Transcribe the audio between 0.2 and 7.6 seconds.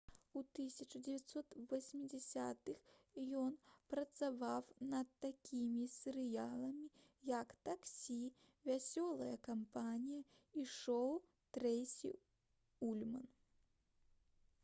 у 1980-х ён працаваў над такімі серыяламі як